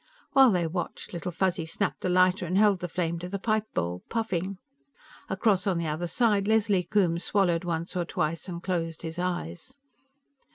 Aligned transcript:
While 0.33 0.49
they 0.49 0.65
watched, 0.65 1.13
Little 1.13 1.31
Fuzzy 1.31 1.67
snapped 1.67 2.01
the 2.01 2.09
lighter 2.09 2.47
and 2.47 2.57
held 2.57 2.79
the 2.79 2.87
flame 2.87 3.19
to 3.19 3.29
the 3.29 3.37
pipe 3.37 3.71
bowl, 3.75 4.01
puffing. 4.09 4.57
Across 5.29 5.67
on 5.67 5.77
the 5.77 5.85
other 5.85 6.07
side, 6.07 6.47
Leslie 6.47 6.85
Coombes 6.89 7.23
swallowed 7.23 7.63
once 7.65 7.95
or 7.95 8.03
twice 8.05 8.47
and 8.49 8.63
closed 8.63 9.03
his 9.03 9.19
eyes. 9.19 9.77